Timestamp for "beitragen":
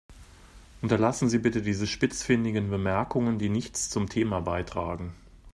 4.41-5.13